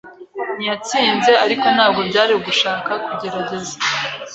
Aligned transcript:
ntiyatsinze, 0.57 1.31
ariko 1.45 1.65
ntabwo 1.75 1.99
byari 2.09 2.31
ugushaka 2.39 2.91
kugerageza. 3.05 3.75